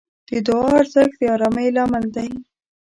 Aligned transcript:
د 0.27 0.29
دعا 0.47 0.69
ارزښت 0.81 1.15
د 1.19 1.21
آرامۍ 1.35 1.67
لامل 1.75 2.05
دی. 2.15 2.29